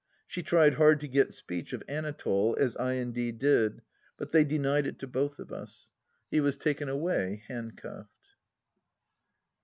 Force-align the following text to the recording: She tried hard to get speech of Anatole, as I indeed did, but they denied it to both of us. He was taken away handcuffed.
She 0.25 0.41
tried 0.41 0.73
hard 0.73 0.99
to 1.01 1.07
get 1.07 1.31
speech 1.31 1.73
of 1.73 1.83
Anatole, 1.87 2.57
as 2.59 2.75
I 2.77 2.93
indeed 2.93 3.37
did, 3.37 3.83
but 4.17 4.31
they 4.31 4.43
denied 4.43 4.87
it 4.87 4.97
to 4.97 5.07
both 5.07 5.37
of 5.37 5.51
us. 5.51 5.91
He 6.31 6.39
was 6.39 6.57
taken 6.57 6.89
away 6.89 7.43
handcuffed. 7.47 8.35